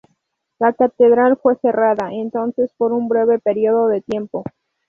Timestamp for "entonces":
2.11-2.73